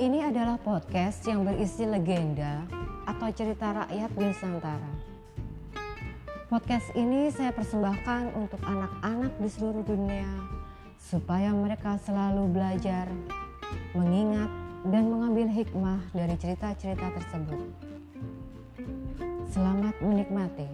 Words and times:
Ini 0.00 0.32
adalah 0.32 0.56
podcast 0.56 1.28
yang 1.28 1.44
berisi 1.44 1.84
legenda 1.84 2.64
atau 3.04 3.28
cerita 3.36 3.84
rakyat 3.84 4.08
Nusantara. 4.16 4.92
Podcast 6.48 6.88
ini 6.96 7.28
saya 7.28 7.52
persembahkan 7.52 8.32
untuk 8.32 8.64
anak-anak 8.64 9.36
di 9.36 9.48
seluruh 9.52 9.84
dunia 9.84 10.24
supaya 10.96 11.52
mereka 11.52 12.00
selalu 12.00 12.48
belajar, 12.48 13.12
mengingat, 13.92 14.48
dan 14.88 15.04
mengambil 15.04 15.52
hikmah 15.52 16.00
dari 16.16 16.32
cerita-cerita 16.40 17.20
tersebut. 17.20 17.60
Selamat 19.52 20.00
menikmati. 20.00 20.64